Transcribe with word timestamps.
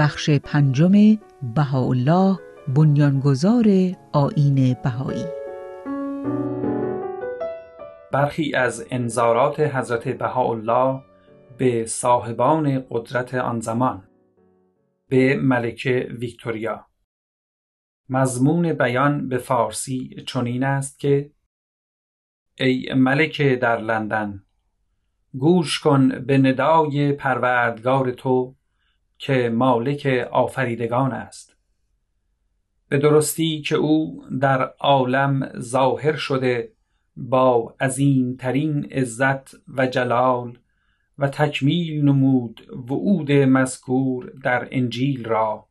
بخش 0.00 0.30
پنجم 0.30 0.92
بهاءالله 1.54 2.38
بنیانگذار 2.76 3.64
آین 4.12 4.76
بهایی. 4.84 5.24
برخی 8.12 8.54
از 8.54 8.86
انذارات 8.90 9.60
حضرت 9.60 10.08
بهاءالله 10.08 11.02
به 11.58 11.84
صاحبان 11.86 12.84
قدرت 12.90 13.34
آن 13.34 13.60
زمان 13.60 14.08
به 15.08 15.36
ملکه 15.36 16.08
ویکتوریا. 16.18 16.86
مضمون 18.08 18.72
بیان 18.72 19.28
به 19.28 19.38
فارسی 19.38 20.24
چنین 20.26 20.64
است 20.64 20.98
که 20.98 21.30
ای 22.58 22.94
ملکه 22.94 23.56
در 23.56 23.80
لندن 23.80 24.42
گوش 25.38 25.80
کن 25.80 26.08
به 26.08 26.38
ندای 26.38 27.12
پروردگار 27.12 28.10
تو 28.10 28.56
که 29.20 29.50
مالک 29.54 30.28
آفریدگان 30.32 31.12
است. 31.12 31.56
به 32.88 32.98
درستی 32.98 33.60
که 33.60 33.76
او 33.76 34.24
در 34.40 34.62
عالم 34.62 35.52
ظاهر 35.58 36.16
شده 36.16 36.72
با 37.16 37.76
ترین 38.38 38.84
عزت 38.84 39.54
و 39.68 39.86
جلال 39.86 40.58
و 41.18 41.28
تکمیل 41.28 42.04
نمود 42.04 42.68
وعود 42.88 43.32
مذکور 43.32 44.32
در 44.42 44.68
انجیل 44.70 45.24
را. 45.24 45.68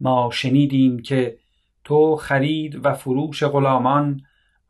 ما 0.00 0.30
شنیدیم 0.32 0.98
که 0.98 1.38
تو 1.84 2.16
خرید 2.16 2.86
و 2.86 2.92
فروش 2.94 3.44
غلامان 3.44 4.20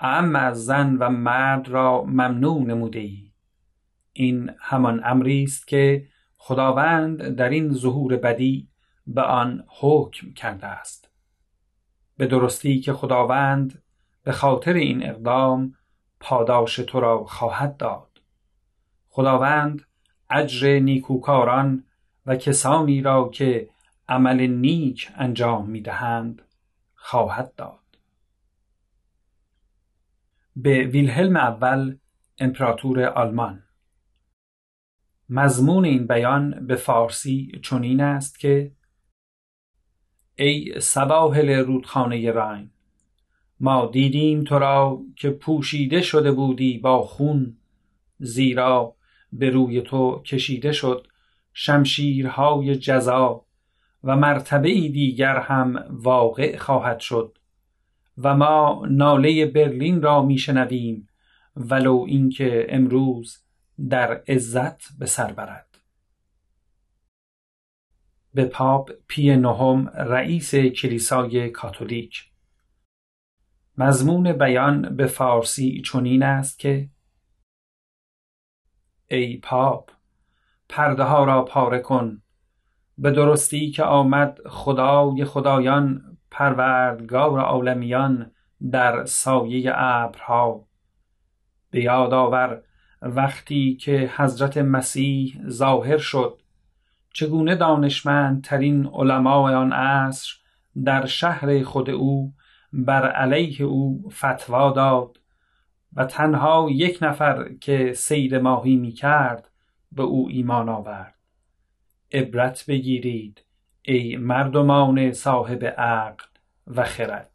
اعم 0.01 0.37
از 0.37 0.64
زن 0.64 0.97
و 0.97 1.09
مرد 1.11 1.69
را 1.69 2.05
ممنوع 2.05 2.62
نموده 2.62 2.98
ای 2.98 3.31
این 4.12 4.50
همان 4.61 5.00
امری 5.05 5.42
است 5.42 5.69
که 5.69 6.06
خداوند 6.47 7.28
در 7.28 7.48
این 7.48 7.73
ظهور 7.73 8.17
بدی 8.17 8.69
به 9.06 9.23
آن 9.23 9.64
حکم 9.69 10.33
کرده 10.33 10.67
است. 10.67 11.11
به 12.17 12.27
درستی 12.27 12.81
که 12.81 12.92
خداوند 12.92 13.83
به 14.23 14.33
خاطر 14.33 14.72
این 14.72 15.09
اقدام 15.09 15.75
پاداش 16.20 16.77
تو 16.77 17.00
را 17.00 17.25
خواهد 17.25 17.77
داد. 17.77 18.20
خداوند 19.09 19.83
اجر 20.31 20.78
نیکوکاران 20.78 21.84
و 22.27 22.37
کسانی 22.37 23.03
را 23.03 23.28
که 23.28 23.69
عمل 24.09 24.47
نیک 24.47 25.11
انجام 25.17 25.70
می 25.70 25.81
دهند 25.81 26.42
خواهد 26.95 27.55
داد. 27.55 27.98
به 30.56 30.83
ویلهلم 30.83 31.37
اول 31.37 31.97
امپراتور 32.39 33.05
آلمان 33.05 33.62
مضمون 35.28 35.84
این 35.84 36.06
بیان 36.06 36.67
به 36.67 36.77
فارسی 36.77 37.61
چنین 37.62 38.00
است 38.00 38.39
که 38.39 38.72
ای 40.36 40.75
سواحل 40.81 41.50
رودخانه 41.50 42.31
راین 42.31 42.70
ما 43.61 43.86
دیدیم 43.86 44.44
تو 44.44 44.58
را 44.58 45.03
که 45.16 45.31
پوشیده 45.31 46.03
شده 46.03 46.33
بودی 46.33 46.78
با 46.78 47.03
خون 47.03 47.56
زیرا 48.19 48.97
به 49.33 49.50
روی 49.50 49.83
تو 49.83 50.22
کشیده 50.22 50.72
شد 50.72 51.06
شمشیرهای 51.53 52.77
جزا 52.77 53.44
و 54.05 54.16
مرتبه 54.16 54.69
دیگر 54.69 55.38
هم 55.38 55.84
واقع 55.91 56.56
خواهد 56.56 57.00
شد 57.00 57.38
و 58.19 58.36
ما 58.36 58.86
ناله 58.91 59.47
برلین 59.47 60.03
را 60.03 60.22
میشنویم 60.22 61.09
ولو 61.56 62.05
اینکه 62.09 62.66
امروز 62.69 63.38
در 63.89 64.22
عزت 64.28 64.98
به 64.98 65.06
سر 65.06 65.33
برد. 65.33 65.78
به 68.34 68.44
پاپ 68.44 68.91
پی 69.09 69.37
نهم 69.37 69.88
رئیس 69.88 70.54
کلیسای 70.54 71.50
کاتولیک. 71.50 72.31
مضمون 73.78 74.32
بیان 74.32 74.97
به 74.97 75.06
فارسی 75.06 75.82
چنین 75.82 76.22
است 76.22 76.59
که 76.59 76.88
ای 79.09 79.37
پاپ 79.37 79.91
پرده 80.69 81.03
ها 81.03 81.25
را 81.25 81.44
پاره 81.44 81.78
کن. 81.78 82.22
به 82.99 83.10
درستی 83.10 83.70
که 83.70 83.82
آمد 83.82 84.49
خدای 84.49 85.25
خدایان 85.25 86.19
پروردگار 86.31 87.41
عالمیان 87.41 88.32
در 88.70 89.04
سایه 89.04 89.72
ابرها. 89.75 90.69
به 91.70 91.81
یاد 91.81 92.15
آور 92.15 92.62
وقتی 93.04 93.76
که 93.76 94.10
حضرت 94.16 94.59
مسیح 94.59 95.41
ظاهر 95.48 95.98
شد. 95.98 96.41
چگونه 97.12 97.54
دانشمندترین 97.54 98.87
علمای 98.87 99.54
آن 99.54 99.72
عصر 99.72 100.34
در 100.84 101.06
شهر 101.06 101.62
خود 101.62 101.91
او 101.91 102.32
بر 102.72 103.10
علیه 103.10 103.62
او 103.62 104.10
فتوا 104.10 104.70
داد 104.70 105.20
و 105.93 106.04
تنها 106.04 106.69
یک 106.70 106.98
نفر 107.03 107.48
که 107.60 107.93
سید 107.93 108.34
ماهی 108.34 108.76
می 108.76 108.93
کرد 108.93 109.50
به 109.93 110.03
او 110.03 110.28
ایمان 110.28 110.69
آورد. 110.69 111.14
عبرت 112.12 112.64
بگیرید 112.69 113.44
ای 113.82 114.16
مردمان 114.16 115.12
صاحب 115.12 115.64
عقل 115.64 116.25
و 116.66 116.84
خرد. 116.84 117.31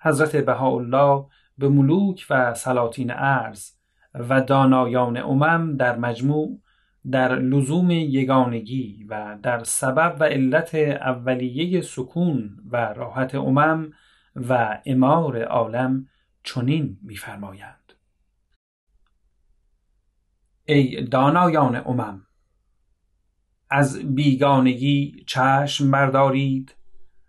حضرت 0.00 0.36
بهاءالله 0.36 1.26
به 1.58 1.68
ملوک 1.68 2.26
و 2.30 2.54
سلاطین 2.54 3.10
ارز 3.10 3.70
و 4.14 4.40
دانایان 4.40 5.16
امم 5.16 5.76
در 5.76 5.96
مجموع 5.96 6.60
در 7.10 7.34
لزوم 7.34 7.90
یگانگی 7.90 9.04
و 9.08 9.38
در 9.42 9.64
سبب 9.64 10.16
و 10.20 10.24
علت 10.24 10.74
اولیه 10.74 11.80
سکون 11.80 12.60
و 12.70 12.76
راحت 12.76 13.34
امم 13.34 13.92
و 14.36 14.80
امار 14.86 15.42
عالم 15.42 16.08
چنین 16.42 16.98
می‌فرمایند. 17.02 17.92
ای 20.64 21.04
دانایان 21.04 21.76
امم 21.76 22.26
از 23.70 23.98
بیگانگی 24.14 25.24
چشم 25.26 25.90
بردارید 25.90 26.74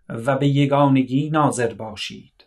و 0.08 0.38
به 0.38 0.48
یگانگی 0.48 1.30
ناظر 1.30 1.74
باشید. 1.74 2.45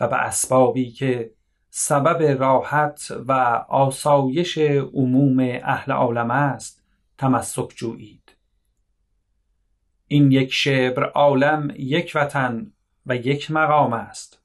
و 0.00 0.08
به 0.08 0.16
اسبابی 0.16 0.90
که 0.90 1.30
سبب 1.70 2.40
راحت 2.40 3.12
و 3.28 3.32
آسایش 3.68 4.58
عموم 4.58 5.40
اهل 5.62 5.92
عالم 5.92 6.30
است 6.30 6.82
تمسک 7.18 7.68
جویید. 7.76 8.36
این 10.06 10.32
یک 10.32 10.52
شبر 10.52 11.04
عالم 11.04 11.72
یک 11.78 12.12
وطن 12.14 12.72
و 13.06 13.16
یک 13.16 13.50
مقام 13.50 13.92
است. 13.92 14.42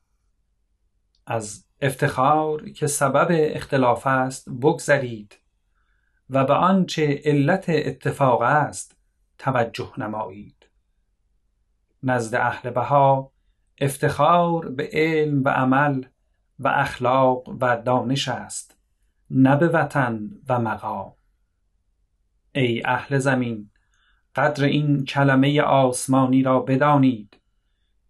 از 1.25 1.65
افتخار 1.81 2.69
که 2.69 2.87
سبب 2.87 3.27
اختلاف 3.31 4.07
است 4.07 4.49
بگذرید 4.49 5.37
و 6.29 6.45
به 6.45 6.53
آنچه 6.53 7.21
علت 7.25 7.65
اتفاق 7.69 8.41
است 8.41 8.97
توجه 9.37 9.93
نمایید. 9.97 10.69
نزد 12.03 12.35
اهل 12.35 12.69
بها 12.69 13.31
افتخار 13.81 14.69
به 14.69 14.89
علم 14.93 15.43
و 15.43 15.49
عمل 15.49 16.03
و 16.59 16.67
اخلاق 16.67 17.49
و 17.61 17.81
دانش 17.81 18.27
است 18.27 18.77
نه 19.29 19.55
به 19.55 19.67
وطن 19.67 20.29
و 20.49 20.59
مقام. 20.59 21.13
ای 22.55 22.81
اهل 22.85 23.17
زمین 23.17 23.69
قدر 24.35 24.65
این 24.65 25.05
کلمه 25.05 25.61
آسمانی 25.61 26.43
را 26.43 26.59
بدانید 26.59 27.37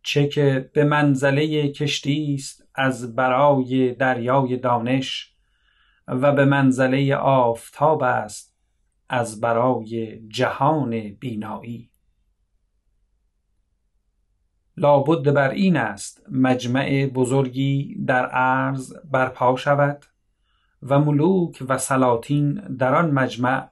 چه 0.03 0.28
که 0.28 0.70
به 0.74 0.84
منزله 0.84 1.72
کشتی 1.72 2.35
است 2.35 2.68
از 2.76 3.16
برای 3.16 3.94
دریای 3.94 4.58
دانش 4.58 5.35
و 6.08 6.32
به 6.32 6.46
منزله 6.46 7.16
آفتاب 7.16 8.03
است 8.03 8.56
از 9.09 9.41
برای 9.41 10.20
جهان 10.28 11.09
بینایی. 11.09 11.90
لابد 14.77 15.33
بر 15.33 15.49
این 15.49 15.77
است 15.77 16.25
مجمع 16.31 17.05
بزرگی 17.05 18.03
در 18.07 18.25
عرض 18.25 18.93
برپا 19.11 19.55
شود 19.55 20.05
و 20.83 20.99
ملوک 20.99 21.63
و 21.67 21.77
سلاطین 21.77 22.53
در 22.53 22.95
آن 22.95 23.11
مجمع 23.11 23.67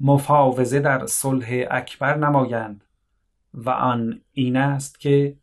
مفاوضه 0.00 0.80
در 0.80 1.06
صلح 1.06 1.64
اکبر 1.70 2.16
نمایند 2.16 2.84
و 3.54 3.70
آن 3.70 4.20
این 4.32 4.56
است 4.56 5.00
که 5.00 5.36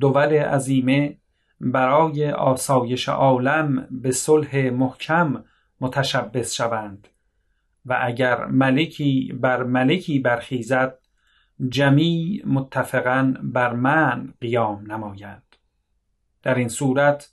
دول 0.00 0.32
عظیمه 0.32 1.18
برای 1.60 2.30
آسایش 2.30 3.08
عالم 3.08 3.88
به 3.90 4.10
صلح 4.10 4.70
محکم 4.70 5.44
متشبث 5.80 6.52
شوند 6.54 7.08
و 7.86 7.98
اگر 8.02 8.44
ملکی 8.44 9.32
بر 9.40 9.62
ملکی 9.62 10.18
برخیزد 10.18 10.98
جمیع 11.68 12.46
متفقا 12.46 13.34
بر 13.42 13.72
من 13.72 14.34
قیام 14.40 14.92
نمایند 14.92 15.56
در 16.42 16.54
این 16.54 16.68
صورت 16.68 17.32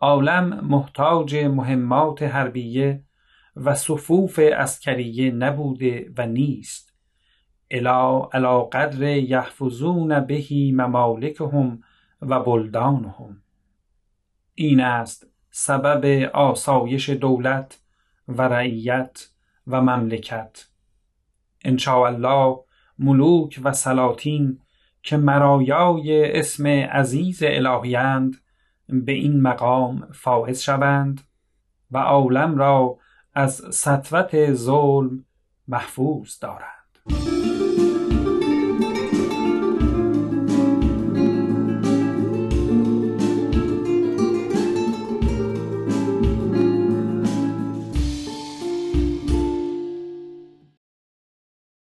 عالم 0.00 0.66
محتاج 0.66 1.36
مهمات 1.36 2.22
حربیه 2.22 3.04
و 3.56 3.74
صفوف 3.74 4.40
اسکریه 4.56 5.30
نبوده 5.30 6.12
و 6.18 6.26
نیست. 6.26 6.94
الا 7.70 8.28
علی 8.32 8.68
قدر 8.72 9.02
یحفظون 9.02 10.20
بهی 10.20 10.72
ممالکهم 10.72 11.82
و 12.22 12.40
بلدانهم. 12.40 13.42
این 14.54 14.80
است 14.80 15.26
سبب 15.50 16.30
آسایش 16.34 17.10
دولت 17.10 17.80
و 18.28 18.42
رعیت 18.42 19.28
و 19.66 19.82
مملکت. 19.82 20.66
الله 21.86 22.58
ملوک 23.02 23.60
و 23.64 23.72
سلاطین 23.72 24.58
که 25.02 25.16
مرایای 25.16 26.38
اسم 26.38 26.66
عزیز 26.66 27.42
الهیند 27.42 28.36
به 28.88 29.12
این 29.12 29.40
مقام 29.40 30.08
فائز 30.12 30.60
شوند 30.60 31.20
و 31.90 31.98
عالم 31.98 32.58
را 32.58 32.98
از 33.34 33.52
سطوت 33.70 34.52
ظلم 34.52 35.24
محفوظ 35.68 36.38
دارند. 36.38 37.61